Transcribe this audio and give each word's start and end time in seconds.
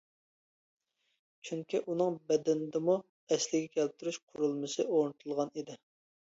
چۈنكى 1.49 1.81
ئۇنىڭ 1.81 2.17
بەدىنىدىمۇ 2.31 2.95
ئەسلىگە 3.37 3.71
كەلتۈرۈش 3.77 4.19
قۇرۇلمىسى 4.25 4.89
ئورنىتىلغان 4.89 5.55
ئىدى. 5.63 5.79